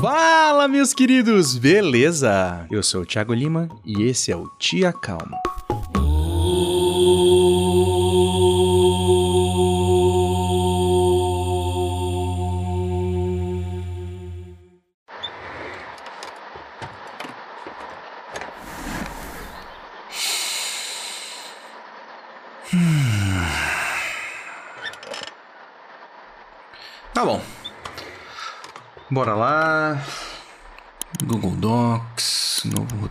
[0.00, 2.66] Fala, meus queridos, beleza?
[2.70, 5.36] Eu sou o Thiago Lima e esse é o Tia Calma.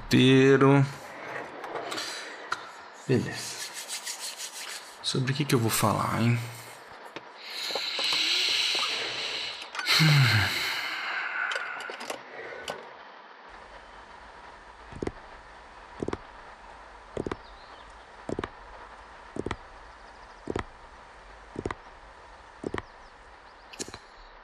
[0.07, 0.85] Roteiro.
[3.07, 3.57] Beleza.
[5.03, 6.39] Sobre o que, que eu vou falar, hein?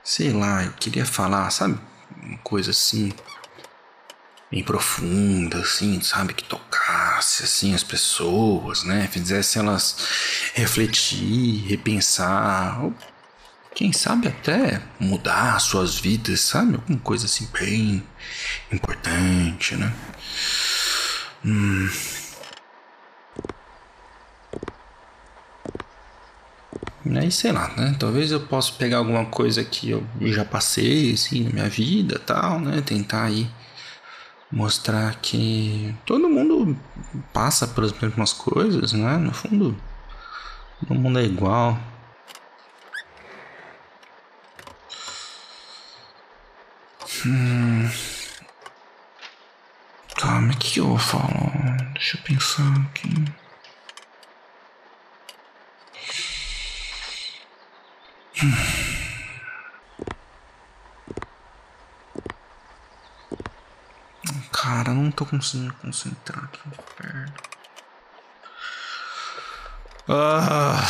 [0.03, 1.79] Sei lá, eu queria falar, sabe?
[2.21, 3.11] Uma coisa assim.
[4.53, 6.31] Bem profunda, assim, sabe?
[6.35, 9.09] Que tocasse, assim, as pessoas, né?
[9.11, 9.97] Fizesse elas
[10.53, 12.83] refletir, repensar.
[12.83, 12.93] Ou,
[13.73, 16.75] quem sabe até mudar suas vidas, sabe?
[16.75, 18.03] Alguma coisa assim bem
[18.71, 19.91] importante, né?
[21.43, 21.89] Hum.
[27.19, 27.95] Aí sei lá, né?
[27.99, 32.59] Talvez eu possa pegar alguma coisa que eu já passei, assim, na minha vida tal,
[32.59, 32.83] né?
[32.85, 33.49] Tentar aí
[34.53, 36.77] mostrar que todo mundo
[37.33, 39.17] passa pelas mesmas coisas, né?
[39.17, 39.75] No fundo,
[40.79, 41.77] todo mundo é igual.
[47.25, 47.89] Hum.
[50.43, 51.91] Mas o que eu falar?
[51.93, 53.25] Deixa eu pensar aqui.
[64.51, 67.33] Cara, não tô conseguindo concentrar aqui inferno.
[70.09, 70.83] Ah.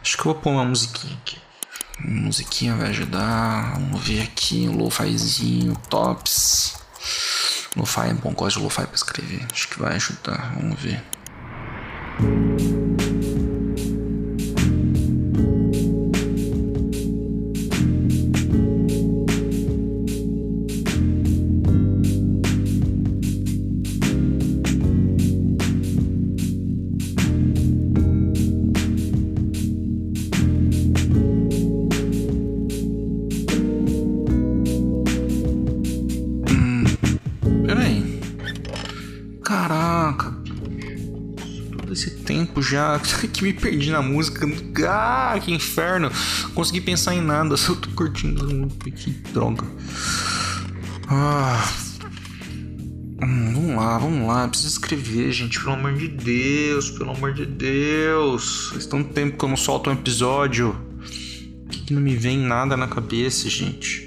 [0.00, 1.40] Acho que eu vou pôr uma musiquinha aqui.
[2.00, 3.72] Uma musiquinha vai ajudar.
[3.74, 6.76] Vamos ver aqui um lo-fizinho, tops.
[7.76, 9.46] Lo-fi é bom, gosto de lo-fi pra escrever.
[9.50, 10.52] Acho que vai ajudar.
[10.54, 11.02] Vamos ver.
[42.72, 42.98] Já
[43.32, 44.46] que me perdi na música.
[44.88, 46.10] Ah, que inferno.
[46.54, 47.56] Consegui pensar em nada.
[47.58, 48.68] Só tô curtindo.
[48.96, 49.66] Que droga.
[51.08, 51.68] Ah.
[53.22, 54.48] Hum, vamos lá, vamos lá.
[54.48, 55.60] Preciso escrever, gente.
[55.60, 56.90] Pelo amor de Deus.
[56.90, 58.70] Pelo amor de Deus.
[58.72, 60.74] Faz tanto tempo que eu não solto um episódio.
[61.68, 64.01] Que não me vem nada na cabeça, gente.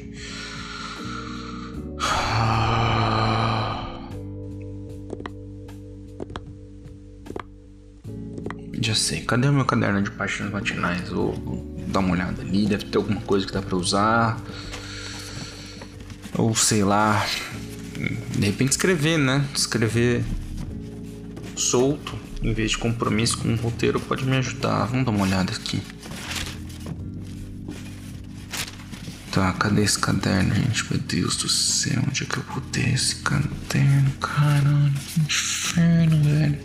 [8.96, 9.22] Sei.
[9.22, 11.10] Cadê o meu caderno de páginas matinais?
[11.10, 12.66] Vou, vou dar uma olhada ali.
[12.66, 14.42] Deve ter alguma coisa que dá pra usar.
[16.34, 17.26] Ou sei lá.
[18.38, 19.46] De repente escrever, né?
[19.56, 20.24] Escrever
[21.56, 24.86] solto, em vez de compromisso com um roteiro, pode me ajudar.
[24.86, 25.82] Vamos dar uma olhada aqui.
[29.32, 30.90] Tá, cadê esse caderno, gente?
[30.90, 34.12] Meu Deus do céu, onde é que eu botei esse caderno?
[34.22, 36.58] Caralho, que inferno, velho.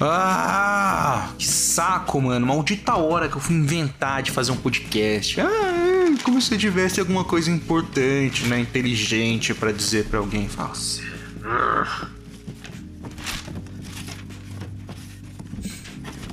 [0.00, 2.46] Ah, que saco, mano.
[2.46, 5.40] Maldita hora que eu fui inventar de fazer um podcast.
[5.40, 5.46] Ah,
[6.22, 8.60] como se tivesse alguma coisa importante, né?
[8.60, 10.48] Inteligente pra dizer pra alguém.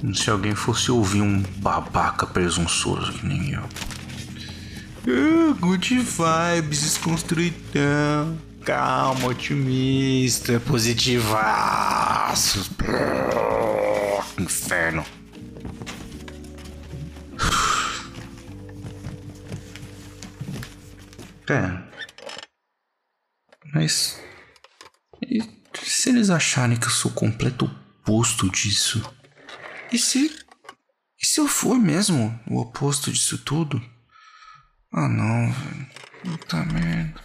[0.02, 3.64] Como se alguém fosse ouvir um babaca presunçoso que nem eu.
[5.08, 8.38] Ah, good vibes, desconstruidão.
[8.66, 10.60] Calma, otimista,
[12.34, 12.76] positivaço.
[14.40, 15.06] Inferno.
[21.50, 21.78] É.
[23.74, 24.18] Mas.
[25.22, 25.44] E
[25.84, 29.04] se eles acharem que eu sou o completo oposto disso?
[29.92, 30.34] E se.
[31.22, 33.84] E se eu for mesmo o oposto disso tudo?
[34.94, 35.88] Ah não, velho.
[36.24, 37.22] Puta merda.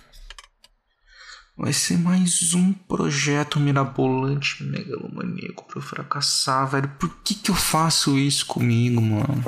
[1.59, 6.89] Vai ser mais um projeto mirabolante megalomaníaco pra eu fracassar, velho.
[7.01, 9.45] Por que que eu faço isso comigo, mano?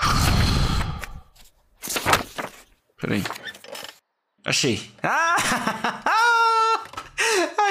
[2.98, 3.22] Peraí.
[4.46, 4.90] Achei.
[5.02, 6.14] Ah!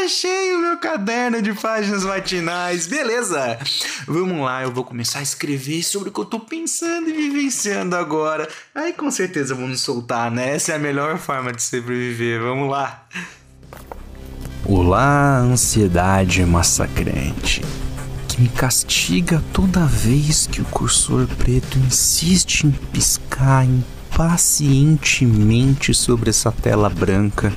[0.03, 2.85] Achei o meu caderno de páginas matinais.
[2.85, 3.57] Beleza.
[4.05, 7.95] Vamos lá, eu vou começar a escrever sobre o que eu tô pensando e vivenciando
[7.95, 8.47] agora.
[8.75, 10.55] Aí com certeza vamos soltar, né?
[10.55, 12.39] Essa é a melhor forma de sobreviver.
[12.39, 13.07] Vamos lá.
[14.63, 17.63] Olá, ansiedade massacrante.
[18.27, 26.51] Que me castiga toda vez que o cursor preto insiste em piscar impacientemente sobre essa
[26.51, 27.51] tela branca,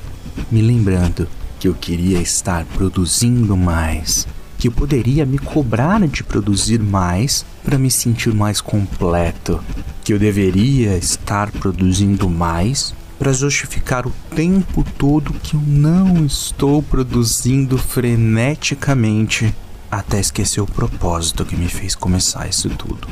[0.49, 1.27] me lembrando
[1.61, 4.27] que eu queria estar produzindo mais,
[4.57, 9.63] que eu poderia me cobrar de produzir mais para me sentir mais completo,
[10.03, 16.81] que eu deveria estar produzindo mais para justificar o tempo todo que eu não estou
[16.81, 19.53] produzindo freneticamente
[19.91, 23.07] até esquecer o propósito que me fez começar isso tudo.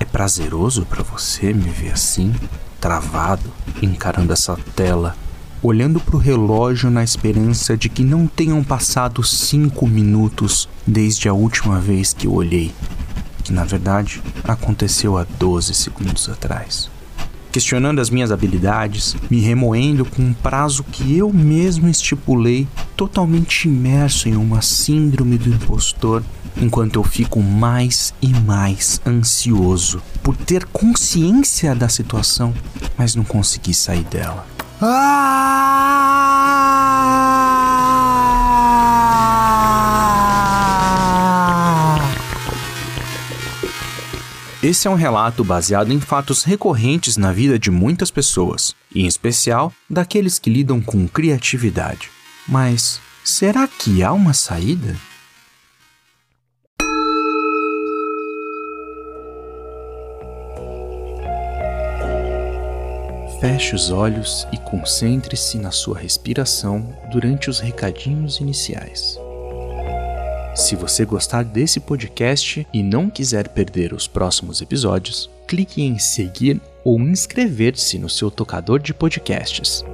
[0.00, 2.34] É prazeroso para você me ver assim,
[2.80, 3.48] travado,
[3.80, 5.14] encarando essa tela
[5.64, 11.32] olhando para o relógio na esperança de que não tenham passado cinco minutos desde a
[11.32, 12.70] última vez que eu olhei,
[13.42, 16.90] que na verdade aconteceu há 12 segundos atrás.
[17.50, 24.28] Questionando as minhas habilidades, me remoendo com um prazo que eu mesmo estipulei, totalmente imerso
[24.28, 26.22] em uma síndrome do impostor,
[26.60, 32.52] enquanto eu fico mais e mais ansioso por ter consciência da situação,
[32.98, 34.53] mas não consegui sair dela.
[34.80, 35.64] Ah!
[44.62, 49.70] Esse é um relato baseado em fatos recorrentes na vida de muitas pessoas, em especial
[49.90, 52.10] daqueles que lidam com criatividade.
[52.48, 54.96] Mas será que há uma saída?
[63.44, 69.18] Feche os olhos e concentre-se na sua respiração durante os recadinhos iniciais.
[70.54, 76.58] Se você gostar desse podcast e não quiser perder os próximos episódios, clique em seguir
[76.82, 79.84] ou inscrever-se no seu tocador de podcasts.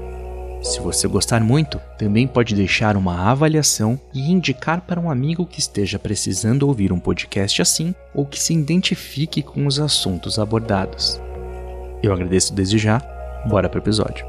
[0.63, 5.59] Se você gostar muito, também pode deixar uma avaliação e indicar para um amigo que
[5.59, 11.21] esteja precisando ouvir um podcast assim ou que se identifique com os assuntos abordados.
[12.01, 13.10] Eu agradeço desde já
[13.47, 14.27] Bora pro episódio.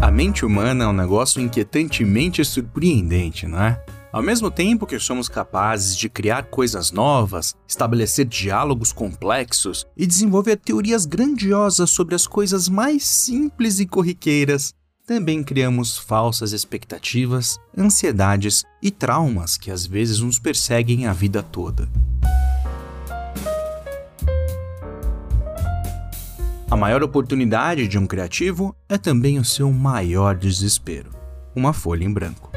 [0.00, 3.80] A mente humana é um negócio inquietantemente surpreendente, não é?
[4.12, 10.56] Ao mesmo tempo que somos capazes de criar coisas novas, estabelecer diálogos complexos e desenvolver
[10.56, 14.74] teorias grandiosas sobre as coisas mais simples e corriqueiras,
[15.06, 21.88] também criamos falsas expectativas, ansiedades e traumas que às vezes nos perseguem a vida toda.
[26.68, 31.10] A maior oportunidade de um criativo é também o seu maior desespero
[31.54, 32.50] uma folha em branco.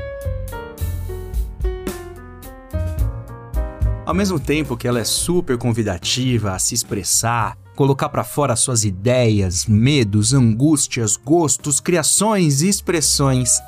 [4.05, 8.83] Ao mesmo tempo que ela é super convidativa a se expressar, colocar para fora suas
[8.83, 13.61] ideias, medos, angústias, gostos, criações e expressões,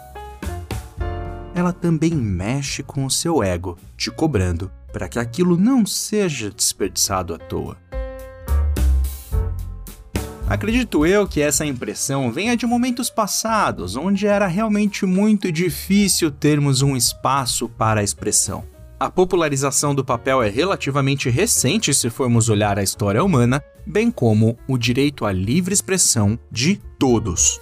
[1.53, 7.33] ela também mexe com o seu ego, te cobrando para que aquilo não seja desperdiçado
[7.33, 7.77] à toa.
[10.49, 16.81] Acredito eu que essa impressão venha de momentos passados, onde era realmente muito difícil termos
[16.81, 18.74] um espaço para a expressão.
[18.97, 24.57] A popularização do papel é relativamente recente se formos olhar a história humana, bem como
[24.69, 27.59] o direito à livre expressão de todos.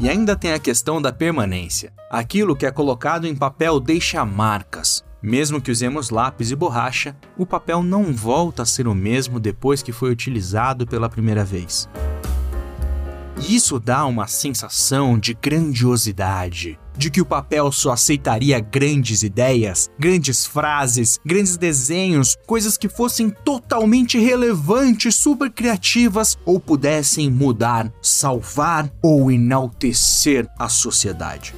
[0.00, 1.92] E ainda tem a questão da permanência.
[2.10, 5.04] Aquilo que é colocado em papel deixa marcas.
[5.22, 9.82] Mesmo que usemos lápis e borracha, o papel não volta a ser o mesmo depois
[9.82, 11.86] que foi utilizado pela primeira vez.
[13.48, 20.46] Isso dá uma sensação de grandiosidade, de que o papel só aceitaria grandes ideias, grandes
[20.46, 29.30] frases, grandes desenhos, coisas que fossem totalmente relevantes, super criativas ou pudessem mudar, salvar ou
[29.30, 31.52] enaltecer a sociedade.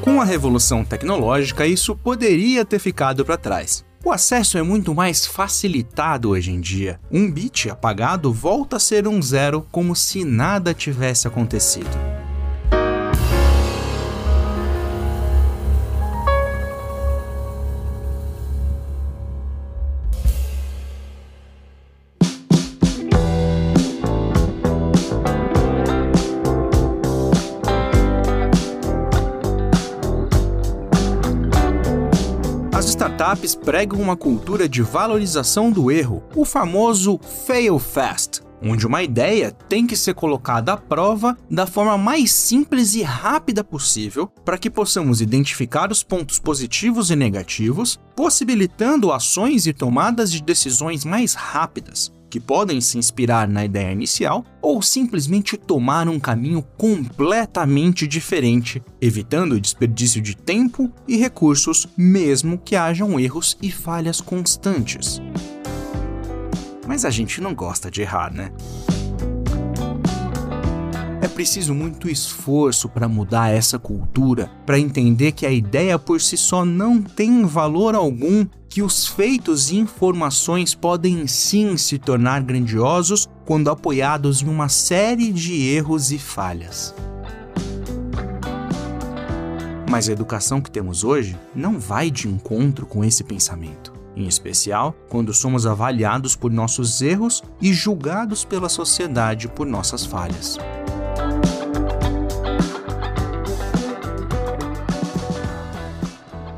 [0.00, 3.84] Com a revolução tecnológica, isso poderia ter ficado para trás.
[4.02, 6.98] O acesso é muito mais facilitado hoje em dia.
[7.12, 12.19] Um bit apagado volta a ser um zero como se nada tivesse acontecido.
[33.30, 39.52] Startups pregam uma cultura de valorização do erro, o famoso fail fast, onde uma ideia
[39.68, 44.68] tem que ser colocada à prova da forma mais simples e rápida possível para que
[44.68, 52.12] possamos identificar os pontos positivos e negativos, possibilitando ações e tomadas de decisões mais rápidas
[52.30, 59.52] que podem se inspirar na ideia inicial ou simplesmente tomar um caminho completamente diferente, evitando
[59.52, 65.20] o desperdício de tempo e recursos, mesmo que hajam erros e falhas constantes.
[66.86, 68.52] Mas a gente não gosta de errar, né?
[71.22, 76.36] É preciso muito esforço para mudar essa cultura, para entender que a ideia por si
[76.36, 83.28] só não tem valor algum, que os feitos e informações podem sim se tornar grandiosos
[83.44, 86.94] quando apoiados em uma série de erros e falhas.
[89.90, 94.94] Mas a educação que temos hoje não vai de encontro com esse pensamento, em especial
[95.08, 100.56] quando somos avaliados por nossos erros e julgados pela sociedade por nossas falhas.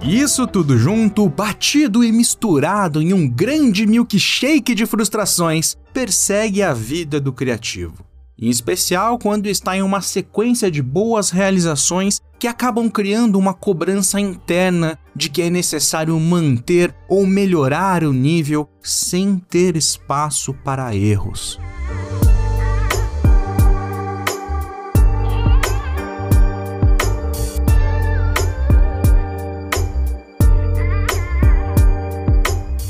[0.05, 7.21] Isso tudo junto, batido e misturado em um grande milkshake de frustrações, persegue a vida
[7.21, 8.05] do criativo.
[8.37, 14.19] Em especial quando está em uma sequência de boas realizações que acabam criando uma cobrança
[14.19, 21.61] interna de que é necessário manter ou melhorar o nível sem ter espaço para erros.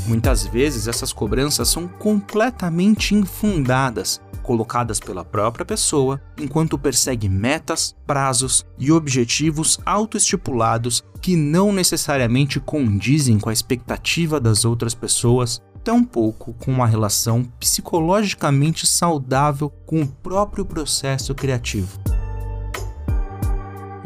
[0.05, 8.65] Muitas vezes essas cobranças são completamente infundadas, colocadas pela própria pessoa, enquanto persegue metas, prazos
[8.77, 16.71] e objetivos autoestipulados que não necessariamente condizem com a expectativa das outras pessoas, tampouco com
[16.71, 21.97] uma relação psicologicamente saudável com o próprio processo criativo.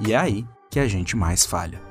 [0.06, 1.87] E é aí que a gente mais falha.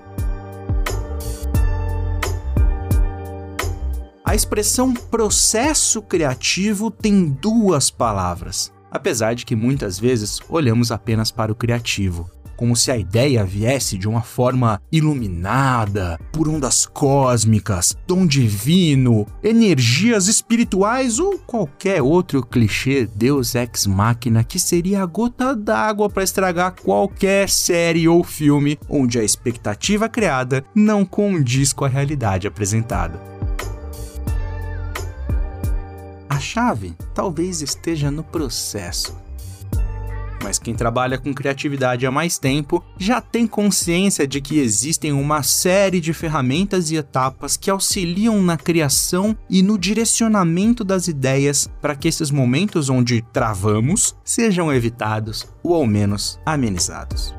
[4.37, 11.55] Expressão processo criativo tem duas palavras, apesar de que muitas vezes olhamos apenas para o
[11.55, 19.27] criativo, como se a ideia viesse de uma forma iluminada, por ondas cósmicas, dom divino,
[19.43, 26.25] energias espirituais ou qualquer outro clichê Deus ex machina que seria a gota d'água para
[26.25, 33.36] estragar qualquer série ou filme onde a expectativa criada não condiz com a realidade apresentada.
[36.37, 39.17] A chave talvez esteja no processo.
[40.45, 45.43] Mas quem trabalha com criatividade há mais tempo já tem consciência de que existem uma
[45.43, 51.97] série de ferramentas e etapas que auxiliam na criação e no direcionamento das ideias para
[51.97, 57.35] que esses momentos onde travamos sejam evitados ou ao menos amenizados.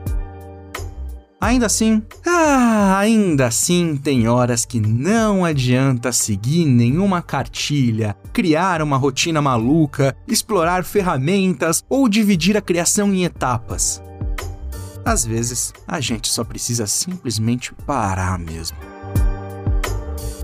[1.40, 8.98] Ainda assim, ah, ainda assim tem horas que não adianta seguir nenhuma cartilha, criar uma
[8.98, 14.02] rotina maluca, explorar ferramentas ou dividir a criação em etapas.
[15.06, 18.78] Às vezes, a gente só precisa simplesmente parar mesmo.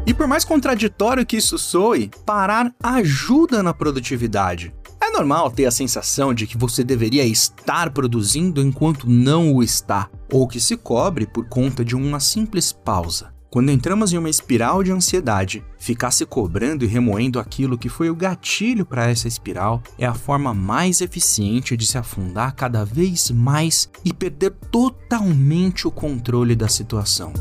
[0.06, 4.72] E por mais contraditório que isso soe, parar ajuda na produtividade.
[5.04, 10.10] É normal ter a sensação de que você deveria estar produzindo enquanto não o está,
[10.32, 13.34] ou que se cobre por conta de uma simples pausa.
[13.50, 18.10] Quando entramos em uma espiral de ansiedade, ficar se cobrando e remoendo aquilo que foi
[18.10, 23.30] o gatilho para essa espiral é a forma mais eficiente de se afundar cada vez
[23.30, 27.34] mais e perder totalmente o controle da situação.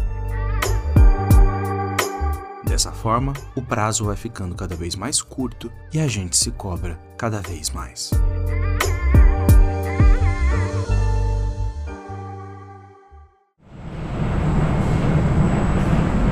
[2.73, 6.99] Dessa forma, o prazo vai ficando cada vez mais curto e a gente se cobra
[7.19, 8.11] cada vez mais.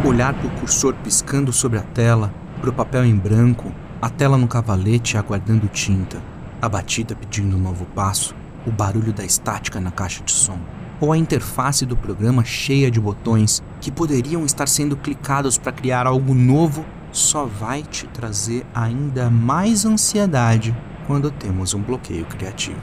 [0.03, 3.71] Olhar para o cursor piscando sobre a tela, para o papel em branco,
[4.01, 6.23] a tela no cavalete aguardando tinta,
[6.63, 8.35] a batida pedindo um novo passo,
[8.67, 10.59] o barulho da estática na caixa de som.
[11.01, 16.07] Ou a interface do programa cheia de botões que poderiam estar sendo clicados para criar
[16.07, 20.77] algo novo só vai te trazer ainda mais ansiedade
[21.07, 22.81] quando temos um bloqueio criativo.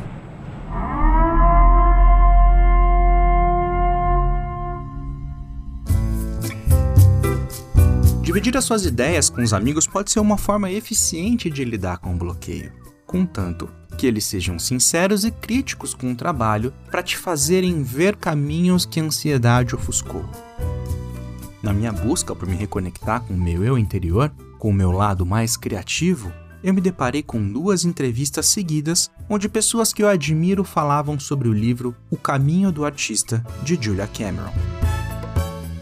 [8.21, 12.13] Dividir as suas ideias com os amigos pode ser uma forma eficiente de lidar com
[12.13, 12.73] o bloqueio,
[13.05, 18.85] contanto que eles sejam sinceros e críticos com o trabalho para te fazerem ver caminhos
[18.85, 20.23] que a ansiedade ofuscou.
[21.61, 25.25] Na minha busca por me reconectar com o meu eu interior, com o meu lado
[25.25, 26.31] mais criativo,
[26.63, 31.53] eu me deparei com duas entrevistas seguidas onde pessoas que eu admiro falavam sobre o
[31.53, 34.76] livro O Caminho do Artista, de Julia Cameron.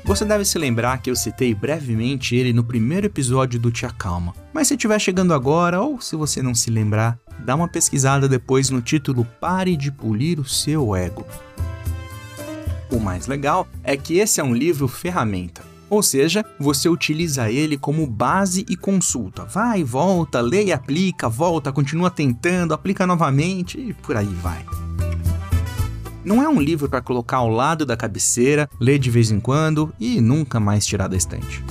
[0.05, 4.35] Você deve se lembrar que eu citei brevemente ele no primeiro episódio do Tia Calma,
[4.53, 8.69] mas se estiver chegando agora ou se você não se lembrar, dá uma pesquisada depois
[8.69, 11.25] no título Pare de Polir o Seu Ego.
[12.91, 17.75] O mais legal é que esse é um livro ferramenta, ou seja, você utiliza ele
[17.75, 19.43] como base e consulta.
[19.43, 24.63] Vai, volta, lê e aplica, volta, continua tentando, aplica novamente e por aí vai.
[26.25, 29.94] Não é um livro para colocar ao lado da cabeceira, ler de vez em quando
[30.00, 31.63] e nunca mais tirar da estante.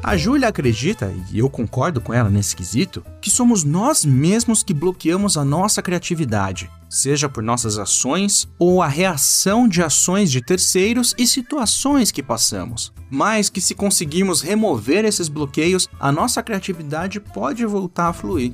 [0.00, 4.72] A Júlia acredita, e eu concordo com ela nesse quesito, que somos nós mesmos que
[4.72, 11.12] bloqueamos a nossa criatividade, seja por nossas ações ou a reação de ações de terceiros
[11.18, 12.92] e situações que passamos.
[13.10, 18.52] Mas que se conseguirmos remover esses bloqueios, a nossa criatividade pode voltar a fluir.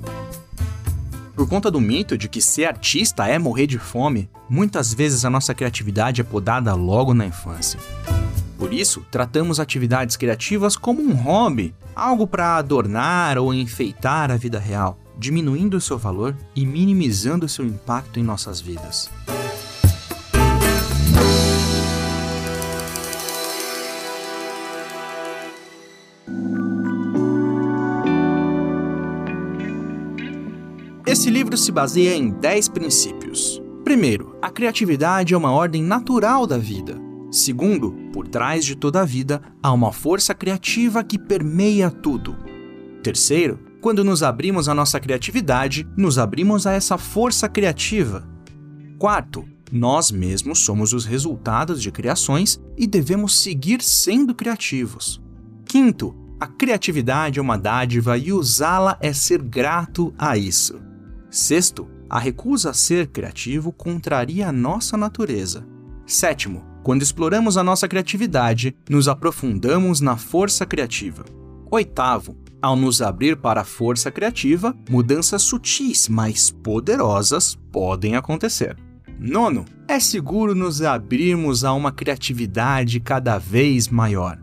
[1.40, 5.30] Por conta do mito de que ser artista é morrer de fome, muitas vezes a
[5.30, 7.80] nossa criatividade é podada logo na infância.
[8.59, 14.59] Por isso, tratamos atividades criativas como um hobby, algo para adornar ou enfeitar a vida
[14.59, 19.09] real, diminuindo seu valor e minimizando seu impacto em nossas vidas.
[31.20, 33.60] Esse livro se baseia em 10 princípios.
[33.84, 36.97] Primeiro, a criatividade é uma ordem natural da vida.
[37.30, 42.34] Segundo, por trás de toda a vida há uma força criativa que permeia tudo.
[43.02, 48.26] Terceiro, quando nos abrimos à nossa criatividade, nos abrimos a essa força criativa.
[48.99, 55.21] Quarto, nós mesmos somos os resultados de criações e devemos seguir sendo criativos.
[55.66, 60.88] Quinto, a criatividade é uma dádiva e usá-la é ser grato a isso.
[61.30, 65.64] Sexto, a recusa a ser criativo contraria a nossa natureza.
[66.04, 71.25] Sétimo, quando exploramos a nossa criatividade, nos aprofundamos na força criativa.
[71.71, 78.76] Oitavo, ao nos abrir para a força criativa, mudanças sutis, mas poderosas podem acontecer.
[79.19, 84.36] Nono, é seguro nos abrirmos a uma criatividade cada vez maior.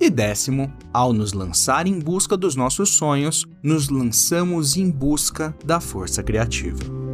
[0.00, 5.80] E décimo, ao nos lançar em busca dos nossos sonhos, nos lançamos em busca da
[5.80, 7.04] força criativa.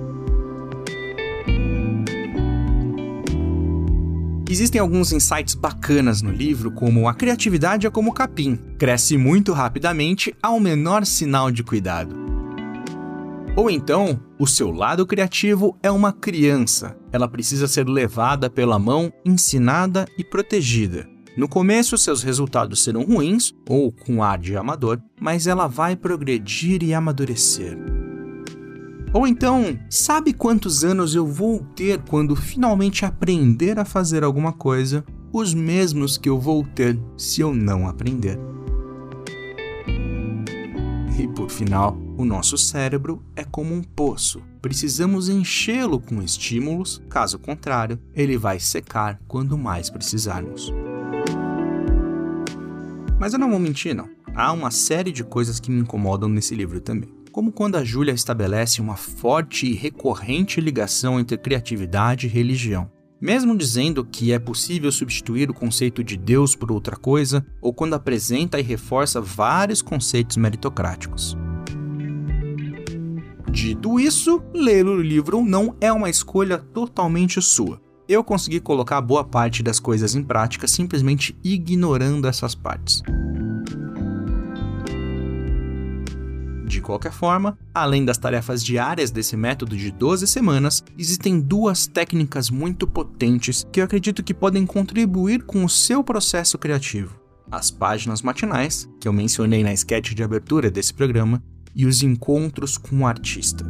[4.50, 10.34] Existem alguns insights bacanas no livro, como a criatividade é como capim, cresce muito rapidamente
[10.42, 12.16] ao menor sinal de cuidado.
[13.56, 19.12] Ou então, o seu lado criativo é uma criança, ela precisa ser levada pela mão,
[19.24, 21.08] ensinada e protegida.
[21.36, 26.82] No começo, seus resultados serão ruins ou com ar de amador, mas ela vai progredir
[26.82, 27.78] e amadurecer.
[29.12, 35.04] Ou então, sabe quantos anos eu vou ter quando finalmente aprender a fazer alguma coisa?
[35.32, 38.38] Os mesmos que eu vou ter se eu não aprender.
[41.18, 44.42] E por final, o nosso cérebro é como um poço.
[44.62, 50.72] Precisamos enchê-lo com estímulos, caso contrário, ele vai secar quando mais precisarmos.
[53.20, 54.08] Mas eu não vou mentir, não.
[54.34, 57.10] Há uma série de coisas que me incomodam nesse livro também.
[57.30, 62.90] Como quando a Júlia estabelece uma forte e recorrente ligação entre criatividade e religião.
[63.20, 67.92] Mesmo dizendo que é possível substituir o conceito de Deus por outra coisa, ou quando
[67.92, 71.36] apresenta e reforça vários conceitos meritocráticos.
[73.52, 79.22] Dito isso, ler o livro não é uma escolha totalmente sua eu consegui colocar boa
[79.22, 83.02] parte das coisas em prática simplesmente ignorando essas partes.
[86.66, 92.50] De qualquer forma, além das tarefas diárias desse método de 12 semanas, existem duas técnicas
[92.50, 97.14] muito potentes que eu acredito que podem contribuir com o seu processo criativo:
[97.48, 101.40] as páginas matinais, que eu mencionei na sketch de abertura desse programa,
[101.76, 103.64] e os encontros com o artista.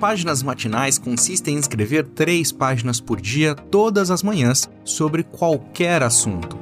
[0.00, 6.58] Páginas matinais consistem em escrever três páginas por dia, todas as manhãs, sobre qualquer assunto.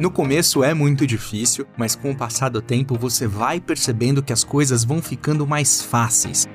[0.00, 4.32] No começo é muito difícil, mas com o passar do tempo você vai percebendo que
[4.32, 6.48] as coisas vão ficando mais fáceis.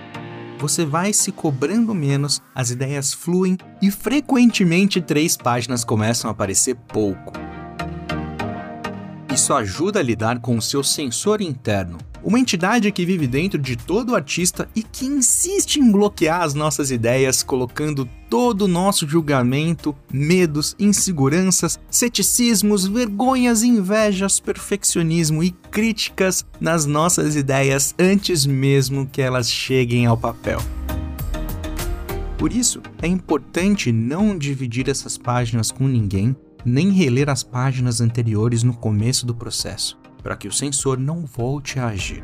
[0.58, 6.76] Você vai se cobrando menos, as ideias fluem e frequentemente três páginas começam a aparecer
[6.76, 7.47] pouco.
[9.48, 13.78] Isso ajuda a lidar com o seu sensor interno, uma entidade que vive dentro de
[13.78, 19.96] todo artista e que insiste em bloquear as nossas ideias, colocando todo o nosso julgamento,
[20.12, 29.50] medos, inseguranças, ceticismos, vergonhas, invejas, perfeccionismo e críticas nas nossas ideias antes mesmo que elas
[29.50, 30.60] cheguem ao papel.
[32.38, 36.36] Por isso, é importante não dividir essas páginas com ninguém,
[36.68, 41.80] nem reler as páginas anteriores no começo do processo para que o sensor não volte
[41.80, 42.22] a agir.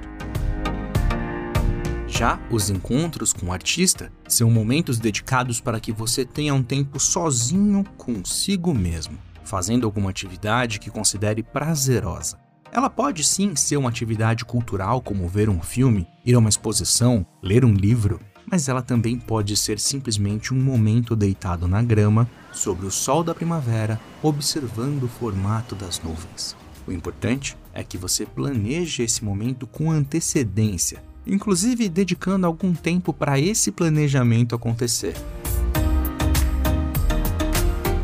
[2.05, 6.99] Já os encontros com o artista são momentos dedicados para que você tenha um tempo
[6.99, 12.37] sozinho consigo mesmo, fazendo alguma atividade que considere prazerosa.
[12.69, 17.25] Ela pode sim ser uma atividade cultural, como ver um filme, ir a uma exposição,
[17.41, 18.19] ler um livro,
[18.53, 23.33] mas ela também pode ser simplesmente um momento deitado na grama, sobre o sol da
[23.33, 26.55] primavera, observando o formato das nuvens.
[26.85, 33.39] O importante é que você planeje esse momento com antecedência, inclusive dedicando algum tempo para
[33.39, 35.15] esse planejamento acontecer.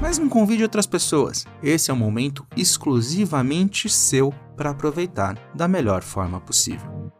[0.02, 1.46] Mas não convide outras pessoas.
[1.62, 7.19] Esse é um momento exclusivamente seu para aproveitar da melhor forma possível.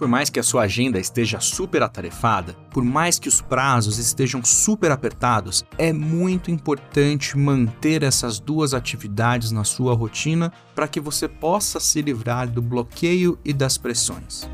[0.00, 4.42] Por mais que a sua agenda esteja super atarefada, por mais que os prazos estejam
[4.42, 11.28] super apertados, é muito importante manter essas duas atividades na sua rotina para que você
[11.28, 14.48] possa se livrar do bloqueio e das pressões.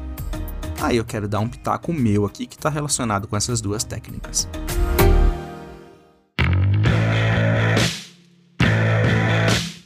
[0.82, 4.48] Aí eu quero dar um pitaco meu aqui que está relacionado com essas duas técnicas.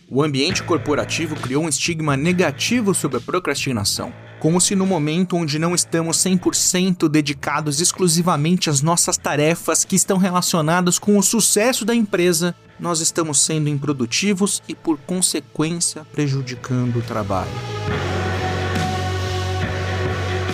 [0.08, 5.58] O ambiente corporativo criou um estigma negativo sobre a procrastinação, como se no momento onde
[5.58, 11.94] não estamos 100% dedicados exclusivamente às nossas tarefas que estão relacionadas com o sucesso da
[11.94, 17.50] empresa, nós estamos sendo improdutivos e, por consequência, prejudicando o trabalho.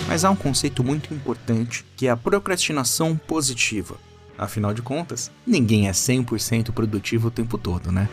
[0.05, 3.95] Mas há um conceito muito importante que é a procrastinação positiva.
[4.37, 8.09] Afinal de contas, ninguém é 100% produtivo o tempo todo, né?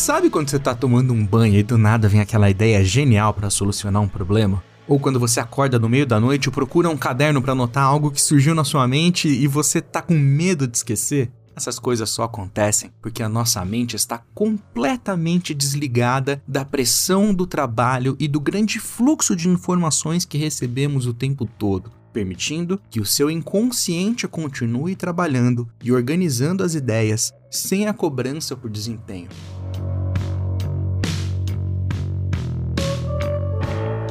[0.00, 3.50] Sabe quando você tá tomando um banho e do nada vem aquela ideia genial para
[3.50, 4.64] solucionar um problema?
[4.88, 8.10] Ou quando você acorda no meio da noite e procura um caderno para anotar algo
[8.10, 11.30] que surgiu na sua mente e você tá com medo de esquecer?
[11.54, 18.16] Essas coisas só acontecem porque a nossa mente está completamente desligada da pressão do trabalho
[18.18, 23.30] e do grande fluxo de informações que recebemos o tempo todo, permitindo que o seu
[23.30, 29.28] inconsciente continue trabalhando e organizando as ideias sem a cobrança por desempenho.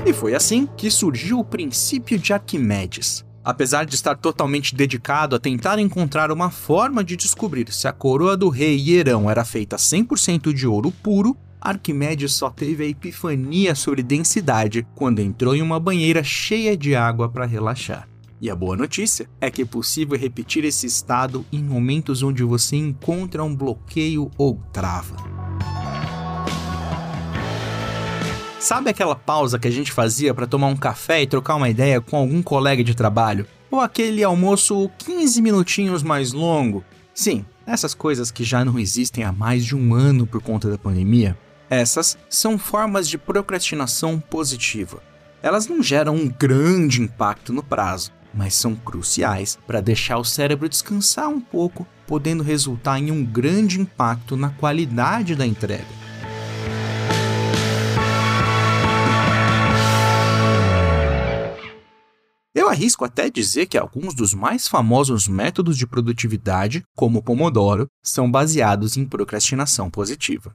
[0.10, 3.24] E foi assim que surgiu o princípio de Arquimedes.
[3.46, 8.36] Apesar de estar totalmente dedicado a tentar encontrar uma forma de descobrir se a coroa
[8.36, 14.02] do rei Hierão era feita 100% de ouro puro, Arquimedes só teve a epifania sobre
[14.02, 18.10] densidade quando entrou em uma banheira cheia de água para relaxar.
[18.42, 22.76] E a boa notícia é que é possível repetir esse estado em momentos onde você
[22.76, 25.18] encontra um bloqueio ou trava.
[28.60, 32.02] Sabe aquela pausa que a gente fazia para tomar um café e trocar uma ideia
[32.02, 33.48] com algum colega de trabalho?
[33.72, 36.84] Ou aquele almoço 15 minutinhos mais longo?
[37.14, 40.78] Sim, essas coisas que já não existem há mais de um ano por conta da
[40.78, 41.38] pandemia.
[41.70, 45.02] Essas são formas de procrastinação positiva.
[45.42, 50.68] Elas não geram um grande impacto no prazo, mas são cruciais para deixar o cérebro
[50.68, 55.99] descansar um pouco, podendo resultar em um grande impacto na qualidade da entrega.
[62.70, 67.88] Eu arrisco até dizer que alguns dos mais famosos métodos de produtividade, como o Pomodoro,
[68.04, 70.54] são baseados em procrastinação positiva.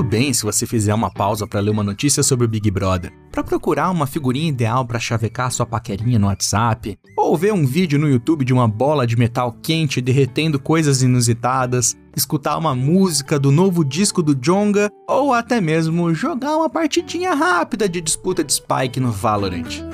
[0.00, 3.12] Tudo bem se você fizer uma pausa para ler uma notícia sobre o Big Brother,
[3.30, 7.98] para procurar uma figurinha ideal para chavecar sua paquerinha no WhatsApp, ou ver um vídeo
[7.98, 13.50] no YouTube de uma bola de metal quente derretendo coisas inusitadas, escutar uma música do
[13.50, 18.98] novo disco do Jonga, ou até mesmo jogar uma partidinha rápida de disputa de Spike
[18.98, 19.89] no Valorant.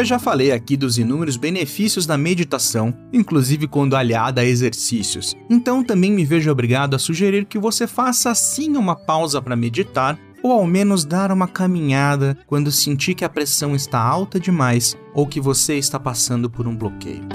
[0.00, 5.36] Eu já falei aqui dos inúmeros benefícios da meditação, inclusive quando aliada a exercícios.
[5.50, 10.18] Então também me vejo obrigado a sugerir que você faça sim uma pausa para meditar
[10.42, 15.26] ou ao menos dar uma caminhada quando sentir que a pressão está alta demais ou
[15.26, 17.28] que você está passando por um bloqueio.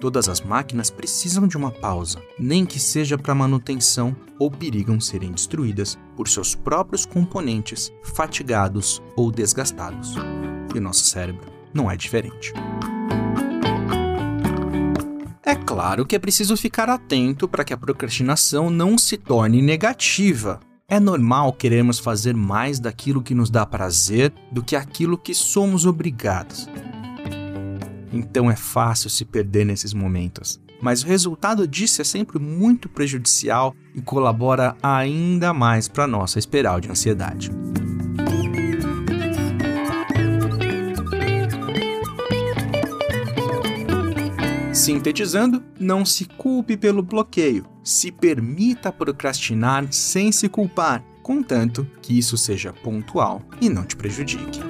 [0.00, 5.32] Todas as máquinas precisam de uma pausa, nem que seja para manutenção ou perigam serem
[5.32, 10.14] destruídas por seus próprios componentes fatigados ou desgastados.
[10.72, 12.52] E o nosso cérebro não é diferente.
[15.44, 20.60] É claro que é preciso ficar atento para que a procrastinação não se torne negativa.
[20.86, 25.84] É normal querermos fazer mais daquilo que nos dá prazer do que aquilo que somos
[25.84, 26.68] obrigados.
[28.12, 30.60] Então é fácil se perder nesses momentos.
[30.80, 36.80] Mas o resultado disso é sempre muito prejudicial e colabora ainda mais para nossa espiral
[36.80, 37.50] de ansiedade.
[44.72, 52.38] Sintetizando, não se culpe pelo bloqueio, se permita procrastinar sem se culpar, contanto que isso
[52.38, 54.60] seja pontual e não te prejudique.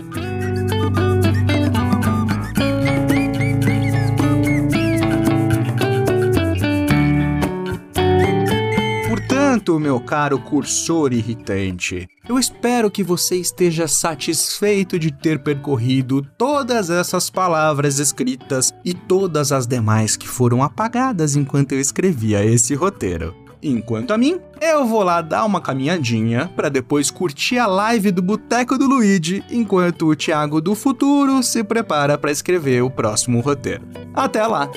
[9.68, 16.88] Portanto, meu caro cursor irritante, eu espero que você esteja satisfeito de ter percorrido todas
[16.88, 23.34] essas palavras escritas e todas as demais que foram apagadas enquanto eu escrevia esse roteiro.
[23.62, 28.22] Enquanto a mim, eu vou lá dar uma caminhadinha para depois curtir a live do
[28.22, 33.82] Boteco do Luigi, enquanto o Thiago do futuro se prepara para escrever o próximo roteiro.
[34.14, 34.70] Até lá!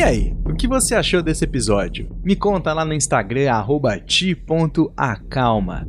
[0.00, 2.08] E aí, o que você achou desse episódio?
[2.24, 3.50] Me conta lá no Instagram,
[4.06, 5.86] ti.acalma.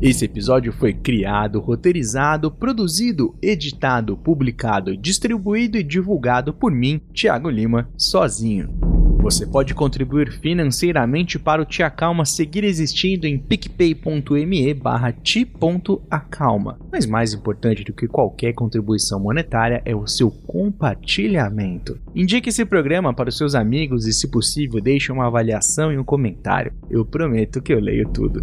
[0.00, 7.90] Esse episódio foi criado, roteirizado, produzido, editado, publicado, distribuído e divulgado por mim, Thiago Lima,
[7.96, 8.97] sozinho.
[9.28, 16.78] Você pode contribuir financeiramente para o Te Acalma seguir existindo em picpay.me barra ti.acalma.
[16.90, 22.00] Mas mais importante do que qualquer contribuição monetária é o seu compartilhamento.
[22.14, 26.04] Indique esse programa para os seus amigos e, se possível, deixe uma avaliação e um
[26.04, 26.72] comentário.
[26.88, 28.40] Eu prometo que eu leio tudo.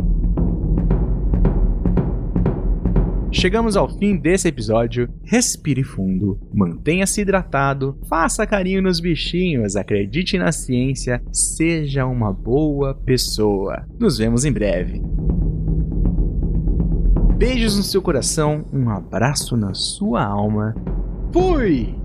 [3.36, 5.10] Chegamos ao fim desse episódio.
[5.22, 13.86] Respire fundo, mantenha-se hidratado, faça carinho nos bichinhos, acredite na ciência, seja uma boa pessoa.
[14.00, 15.02] Nos vemos em breve.
[17.38, 20.74] Beijos no seu coração, um abraço na sua alma.
[21.34, 22.05] Fui!